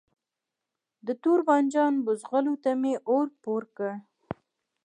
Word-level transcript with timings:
د 1.07 1.09
توربانجانو 1.23 2.03
بوزغلو 2.05 2.53
ته 2.63 2.71
می 2.81 2.93
اور 3.11 3.25
پوری 3.43 3.67
کړ 3.77 3.91